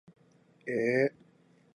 [0.65, 1.13] えー